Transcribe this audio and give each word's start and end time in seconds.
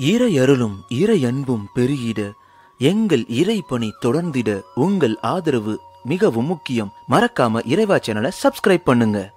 இறையருளும் 0.00 0.74
இறையன்பும் 0.88 1.62
பெருகிட 1.74 2.32
எங்கள் 2.78 3.20
இறைப்பணி 3.20 3.90
தொடர்ந்திட 4.00 4.60
உங்கள் 4.74 5.18
ஆதரவு 5.20 5.80
மிகவும் 6.04 6.46
முக்கியம். 6.46 6.92
மறக்காம 7.10 7.66
இறைவா 7.66 7.96
சேனலை 7.96 8.30
சப்ஸ்கிரைப் 8.42 8.84
பண்ணுங்க. 8.84 9.30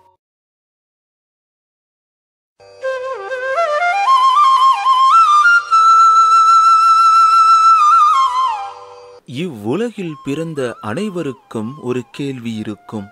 இவ்வுலகில் 9.25 10.15
பிறந்த 10.23 10.75
அனைவருக்கும் 10.81 11.73
ஒரு 11.81 12.03
கேள்வி 12.11 12.55
இருக்கும். 12.55 13.05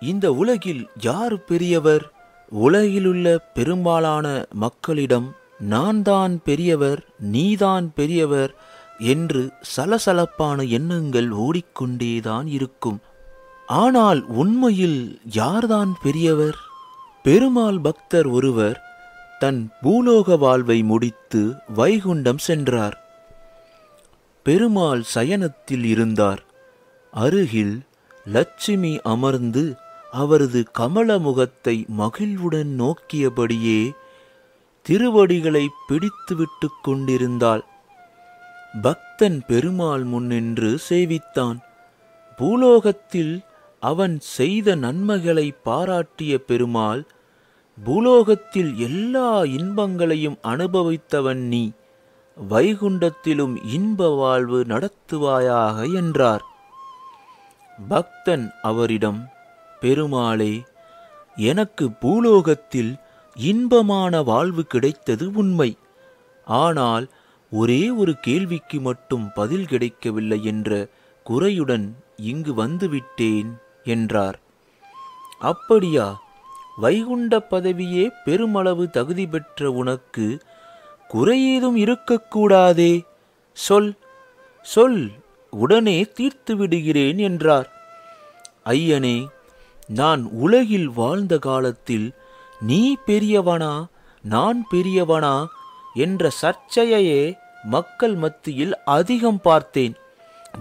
இந்த 0.00 0.32
உலகில் 0.32 0.88
யார் 1.00 1.44
பெரியவர்? 1.44 2.12
உலகிலுள்ள 2.50 3.38
பெரும்பாலான 3.38 4.46
மக்களிடம் 4.52 5.46
நான் 5.58 6.02
தான் 6.02 6.42
பெரியவர் 6.42 7.06
நீதான் 7.18 7.92
பெரியவர் 7.94 8.54
என்று 8.98 9.50
சலசலப்பான 9.76 10.68
எண்ணங்கள் 10.68 11.30
ஓடிக்கொண்டேதான் 11.30 12.46
இருக்கும். 12.46 12.98
ஆனால் 13.66 14.24
உண்மையில் 14.24 15.20
யார்தான் 15.32 15.92
பெரியவர்? 16.02 16.56
பெருமாள் 17.22 17.78
பக்தர் 17.78 18.26
ஒருவர் 18.26 18.82
தன் 19.38 19.70
பூலோக 19.82 20.38
வாழ்வை 20.38 20.82
முடித்து 20.82 21.54
வைகுண்டம் 21.76 22.38
சென்றார். 22.38 22.96
பெருமாள் 24.42 25.02
சயனத்தில் 25.14 25.84
இருந்தார். 25.84 26.44
அருகில் 27.12 27.82
லட்சுமி 28.26 29.00
அமர்ந்து 29.02 29.76
அவரது 30.10 30.64
கமல 30.72 31.18
முகத்தை 31.18 31.84
மகிழ்வுடன் 31.88 32.80
நோக்கியபடியே 32.80 33.92
திருவடிகளை 34.88 35.62
பிடித்துவிட்டு 35.88 36.68
கொண்டிருந்தாள். 36.82 37.64
பக்தன் 38.82 39.42
பெருமாள் 39.46 40.04
முன்னின்று 40.04 40.70
சேவித்தான். 40.88 41.58
பூலோகத்தில் 42.38 43.34
அவன் 43.82 44.14
செய்த 44.20 44.74
நன்மைகளை 44.74 45.54
பாராட்டிய 45.64 46.38
பெருமாள் 46.38 47.02
பூலோகத்தில் 47.78 48.70
எல்லா 48.76 49.44
இன்பங்களையும் 49.58 50.38
அனுபவித்தவன் 50.42 51.42
நீ 51.52 51.70
வைகுண்டத்திலும் 52.36 53.56
இன்ப 53.64 54.08
வாழ்வு 54.14 54.64
நடத்துவாயாக 54.68 55.94
என்றார். 55.94 56.44
பக்தன் 57.88 58.50
அவரிடம் 58.62 59.20
பெருமாளே 59.80 60.54
எனக்கு 61.36 61.90
பூலோகத்தில் 61.90 62.92
இன்பமான 63.34 64.22
வாழ்வு 64.22 64.64
கிடைத்தது 64.64 65.32
உண்மை. 65.32 65.76
ஆனால் 66.44 67.08
ஒரே 67.50 67.90
ஒரு 67.90 68.20
கேள்விக்கு 68.20 68.80
மட்டும் 68.80 69.32
பதில் 69.34 69.66
கிடைக்கவில்லை 69.66 70.44
என்ற 70.44 70.86
குறையுடன் 71.24 71.96
இங்கு 72.16 72.66
வந்துவிட்டேன் 72.66 73.58
என்றார். 73.84 74.40
அப்படியா? 75.38 76.20
வைகுண்ட 76.76 77.46
பதவியே 77.50 78.10
பெருமளவு 78.24 78.90
தகுதி 78.90 79.26
பெற்ற 79.26 79.70
உனக்கு 79.70 80.38
குறையேதும் 81.14 81.76
இருக்கக்கூடாதே. 81.76 83.04
சொல் 83.52 83.94
சொல் 84.62 85.10
உடனே 85.50 86.02
தீர்த்து 86.02 86.56
விடுகிறேன் 86.56 87.18
என்றார். 87.18 87.72
ஐயனே 88.64 89.28
நான் 89.86 90.24
உலகில் 90.24 90.88
வாழ்ந்த 90.88 91.38
காலத்தில் 91.38 92.14
நீ 92.60 92.96
பெரியவனா 93.06 93.86
நான் 94.22 94.66
பெரியவனா 94.72 95.46
என்ற 95.94 96.30
சர்ச்சையையே 96.42 97.38
மக்கள் 97.62 98.14
மத்தியில் 98.14 98.76
அதிகம் 98.84 99.40
பார்த்தேன். 99.40 99.94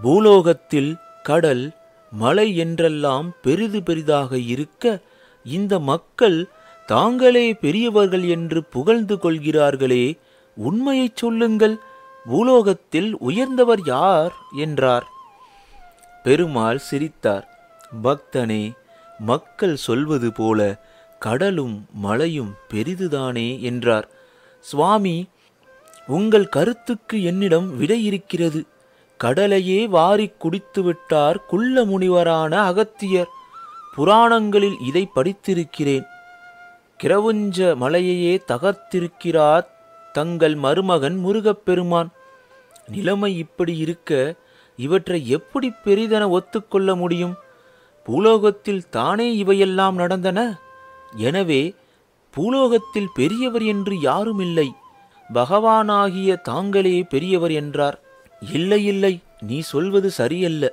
பூலோகத்தில் 0.03 0.95
கடல் 1.23 1.71
மலை 2.11 2.57
என்றெல்லாம் 2.57 3.33
பெரிது 3.41 3.83
பெரிதாக 3.83 4.37
இருக்க 4.37 4.99
இந்த 5.43 5.79
மக்கள் 5.79 6.47
தாங்களே 6.85 7.53
பெரியவர்கள் 7.53 8.27
என்று 8.27 8.63
புகழ்ந்து 8.63 9.17
கொள்கிறார்களே 9.17 10.17
உண்மையைச் 10.55 11.15
சொல்லுங்கள் 11.15 11.77
பூலோகத்தில் 12.25 13.17
உயர்ந்தவர் 13.17 13.79
யார் 13.85 14.33
என்றார். 14.55 15.07
பெருமாள் 16.23 16.77
சிரித்தார் 16.77 17.71
பக்தனே 18.03 18.71
மக்கள் 19.19 19.75
சொல்வது 19.75 20.31
போல 20.33 20.85
கடலும் 21.19 21.85
மலையும் 21.93 22.55
பெரிதுதானே 22.73 23.61
என்றார். 23.61 24.09
சுவாமி 24.59 25.27
உங்கள் 26.07 26.49
கருத்துக்கு 26.49 27.23
என்னிடம் 27.23 27.77
விடை 27.77 28.05
இருக்கிறது. 28.05 28.65
கடலையே 29.17 29.87
வாரிக் 29.87 30.45
குடித்துவிட்டார் 30.45 31.35
குள்ள 31.47 31.85
முனிவரான 31.85 32.55
அகத்தியர். 32.55 33.27
புராணங்களில் 33.95 34.77
இதை 34.87 35.09
படித்திருக்கிறேன். 35.15 36.05
கிரவுஞ்ச 37.03 37.75
மலையையே 37.75 38.41
தகர்த்திருக்கிறார் 38.47 39.65
தங்கள் 40.13 40.55
மருமகன் 40.55 41.17
முருகப்பெருமான். 41.17 42.09
நிலைமை 42.87 43.37
இப்படி 43.37 43.77
இருக்க 43.77 44.35
இவற்றை 44.77 45.29
எப்படி 45.29 45.73
பெரிதென 45.85 46.29
ஒத்துக்கொள்ள 46.29 46.95
முடியும்? 46.95 47.35
பூலோகத்தில் 48.03 48.89
தானே 48.89 49.35
இவையெல்லாம் 49.35 49.95
நடந்தன? 49.95 50.59
எனவே 51.13 51.75
பூலோகத்தில் 52.33 53.13
பெரியவர் 53.13 53.63
என்று 53.63 53.99
யாரும் 53.99 54.39
இல்லை. 54.39 54.67
பகவானாகிய 55.33 56.41
தாங்களே 56.41 56.97
பெரியவர் 57.03 57.51
என்றார். 57.51 57.97
இல்லை 58.41 58.85
இல்லை 58.85 59.19
நீ 59.39 59.59
சொல்வது 59.59 60.11
சரியல்ல. 60.11 60.63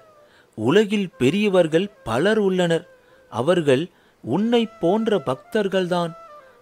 உலகில் 0.55 1.09
பெரியவர்கள் 1.19 1.89
பலர் 2.05 2.39
உள்ளனர். 2.39 2.85
அவர்கள் 3.33 3.85
உன்னை 4.25 4.67
போன்ற 4.81 5.23
பக்தர்கள்தான். 5.27 6.13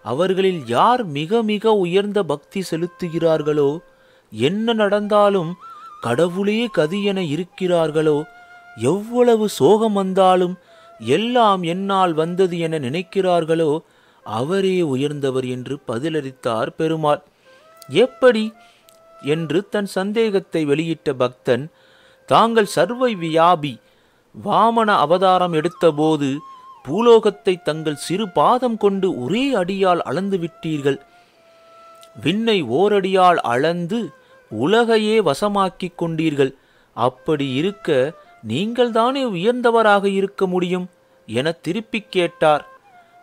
அவர்களில் 0.02 0.62
யார் 0.66 1.04
மிக 1.04 1.42
மிக 1.42 1.74
உயர்ந்த 1.76 2.22
பக்தி 2.22 2.62
செலுத்துகிறார்களோ 2.70 3.78
என்ன 4.32 4.72
நடந்தாலும் 4.72 5.50
கடவுளே 6.00 6.66
கதி 6.72 7.04
என 7.04 7.20
இருக்கிறார்களோ 7.20 8.22
எவ்வளவு 8.76 9.48
சோகம் 9.48 9.92
வந்தாலும் 9.92 10.54
எல்லாம் 11.06 11.62
என்னால் 11.62 12.12
வந்தது 12.12 12.58
என 12.58 12.78
நினைக்கிறார்களோ 12.78 13.78
அவரே 14.24 14.80
உயர்ந்தவர் 14.80 15.46
என்று 15.46 15.78
பதிலளித்தார் 15.88 16.66
பெருமாள். 16.66 17.22
எப்படி? 17.88 18.52
என்று 19.22 19.68
தன் 19.68 19.84
சந்தேகத்தை 19.84 20.64
வெளியிட்ட 20.64 21.12
பக்தன் 21.12 21.70
தாங்கள் 22.26 22.68
சர்வை 22.76 23.12
வியாபி 23.14 23.76
வாமன 24.44 24.90
அவதாரம் 24.96 25.52
எடுத்தபோது 25.52 26.36
பூலோகத்தை 26.84 27.62
தங்கள் 27.62 27.94
சிறு 27.94 28.28
பாதம் 28.28 28.76
கொண்டு 28.76 29.22
ஒரே 29.22 29.54
அடியால் 29.54 29.98
அளந்து 29.98 30.38
விட்டீர்கள். 30.38 30.98
விண்ணை 32.22 32.62
ஓரடியால் 32.62 33.36
அளந்து 33.36 34.10
உலகையே 34.50 35.20
வசமாக்கிக் 35.20 35.98
கொண்டீர்கள். 35.98 36.54
அப்படி 36.96 37.52
இருக்க 37.52 38.12
நீங்கள்தானே 38.42 39.24
உயர்ந்தவராக 39.24 40.04
இருக்க 40.04 40.46
முடியும் 40.46 40.90
என 41.26 41.52
திருப்பிக் 41.52 42.10
கேட்டார். 42.10 42.68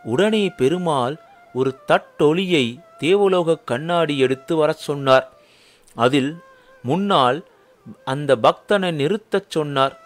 உடனே 0.03 0.49
பெருமாள் 0.49 1.15
ஒரு 1.53 1.79
தட்டொளியை 1.87 2.79
தேவலோக 2.97 3.57
கண்ணாடி 3.57 4.17
எடுத்து 4.19 4.55
வரச் 4.55 4.77
சொன்னார். 4.77 5.31
அதில் 5.95 6.37
முன்னால் 6.83 7.45
அந்த 8.05 8.35
பக்தனை 8.35 8.91
நிறுத்தச் 8.91 9.49
சொன்னார். 9.49 9.99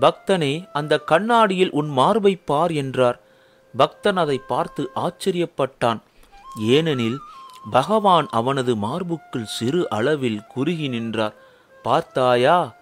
பக்தனே 0.00 0.68
அந்த 0.72 0.98
கண்ணாடியில் 0.98 1.70
உன் 1.70 1.88
மார்பை 1.88 2.36
பார் 2.36 2.70
என்றார். 2.70 3.20
பக்தன் 3.76 4.16
அதை 4.16 4.40
பார்த்து 4.48 4.90
ஆச்சரியப்பட்டான். 4.96 6.00
ஏனெனில் 6.60 7.18
பகவான் 7.70 8.26
அவனது 8.30 8.76
மார்புக்குள் 8.76 9.44
சிறு 9.44 9.88
அளவில் 9.88 10.42
குறுகி 10.48 10.88
நின்றார். 10.88 11.34
பார்த்தாயா 11.82 12.74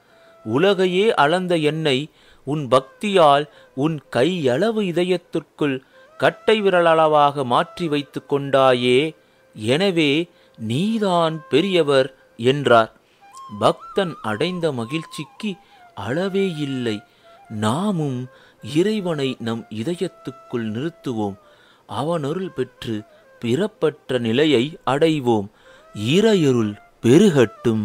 உலகையே 0.55 1.07
அளந்த 1.15 1.57
என்னை 1.71 1.99
உன் 2.47 2.65
பக்தியால் 2.69 3.45
உன் 3.75 3.97
கையளவு 4.13 4.81
இதயத்திற்குள் 4.83 5.77
கட்டை 6.21 6.63
விரலளவாக 6.63 7.45
மாற்றி 7.45 7.87
வைத்து 7.89 8.21
கொண்டாயே. 8.29 8.99
எனவே 9.55 10.13
நீதான் 10.59 11.37
பெரியவர் 11.49 12.09
என்றார். 12.51 12.93
பக்தன் 13.59 14.15
அடைந்த 14.23 14.67
மகிழ்ச்சிக்கு 14.73 15.51
அளவே 15.95 16.47
இல்லை. 16.59 16.97
நாமும் 17.49 18.21
இறைவனை 18.75 19.29
நம் 19.39 19.63
இதயத்துக்குள் 19.75 20.67
நிறுத்துவோம். 20.77 21.37
அவனருள் 21.89 22.53
பெற்று 22.55 22.97
பிறப்பற்ற 23.43 24.19
நிலையை 24.19 24.65
அடைவோம். 24.87 25.49
இறையருள் 26.15 26.75
பெருகட்டும். 27.03 27.85